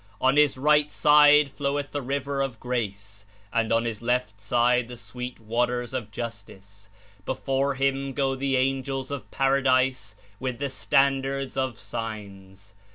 [0.19, 4.97] On His right side floweth the river of Grace, and on His left side the
[4.97, 6.89] sweet waters of Justice;
[7.23, 12.73] before Him go the angels of Paradise with the standards of signs.